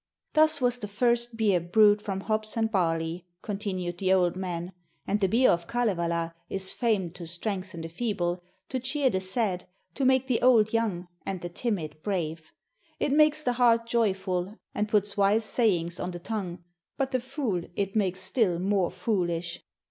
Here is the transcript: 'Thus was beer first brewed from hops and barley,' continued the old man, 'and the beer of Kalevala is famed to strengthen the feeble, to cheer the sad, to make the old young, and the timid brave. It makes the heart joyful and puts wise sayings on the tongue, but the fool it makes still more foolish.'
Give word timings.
'Thus 0.33 0.59
was 0.59 0.79
beer 0.79 0.87
first 0.87 1.37
brewed 1.71 2.01
from 2.01 2.21
hops 2.21 2.57
and 2.57 2.71
barley,' 2.71 3.23
continued 3.43 3.99
the 3.99 4.11
old 4.11 4.35
man, 4.35 4.71
'and 5.05 5.19
the 5.19 5.27
beer 5.27 5.51
of 5.51 5.67
Kalevala 5.67 6.33
is 6.49 6.73
famed 6.73 7.13
to 7.13 7.27
strengthen 7.27 7.81
the 7.81 7.87
feeble, 7.87 8.41
to 8.69 8.79
cheer 8.79 9.11
the 9.11 9.19
sad, 9.21 9.65
to 9.93 10.03
make 10.03 10.25
the 10.25 10.41
old 10.41 10.73
young, 10.73 11.07
and 11.23 11.41
the 11.41 11.49
timid 11.49 12.01
brave. 12.01 12.51
It 12.99 13.11
makes 13.11 13.43
the 13.43 13.53
heart 13.53 13.85
joyful 13.85 14.57
and 14.73 14.89
puts 14.89 15.17
wise 15.17 15.45
sayings 15.45 15.99
on 15.99 16.09
the 16.09 16.19
tongue, 16.19 16.63
but 16.97 17.11
the 17.11 17.19
fool 17.19 17.61
it 17.75 17.95
makes 17.95 18.21
still 18.21 18.57
more 18.57 18.89
foolish.' 18.89 19.61